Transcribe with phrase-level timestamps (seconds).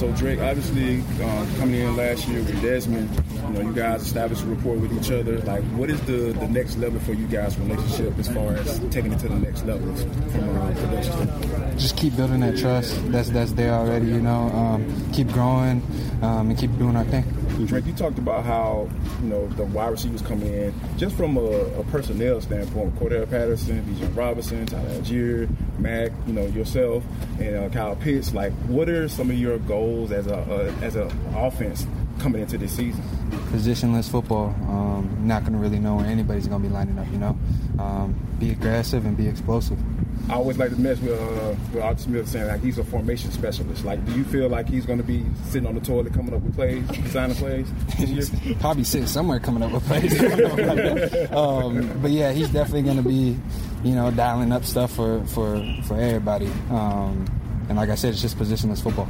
[0.00, 4.42] So Drake, obviously um, coming in last year with Desmond, you know, you guys established
[4.44, 5.40] a rapport with each other.
[5.40, 9.12] Like, what is the, the next level for you guys' relationship as far as taking
[9.12, 13.52] it to the next level from a production Just keep building that trust that's that's
[13.52, 14.06] there already.
[14.06, 15.82] You know, um, keep growing
[16.22, 17.24] um, and keep doing our thing.
[17.66, 18.88] Drake, you talked about how
[19.22, 22.94] you know the wide receivers coming in just from a, a personnel standpoint.
[22.96, 27.04] Cordarrelle Patterson, Bijan Robinson, Tyler Allgeier, Mack, you know yourself,
[27.38, 28.34] and uh, Kyle Pitts.
[28.34, 31.86] Like, what are some of your goals as a as an offense
[32.18, 33.02] coming into this season?
[33.50, 34.54] Positionless football.
[34.68, 37.06] Um, not going to really know where anybody's going to be lining up.
[37.10, 37.38] You know,
[37.78, 39.78] um, be aggressive and be explosive.
[40.28, 43.30] I always like to mess with uh, with Arthur Smith saying like he's a formation
[43.32, 43.84] specialist.
[43.84, 46.42] Like, do you feel like he's going to be sitting on the toilet coming up
[46.42, 47.68] with plays, designing plays?
[48.60, 50.12] Probably sitting somewhere coming up with plays.
[51.32, 53.38] um, but yeah, he's definitely going to be,
[53.82, 56.50] you know, dialing up stuff for for for everybody.
[56.70, 57.26] Um,
[57.68, 59.08] and like I said, it's just positionless football.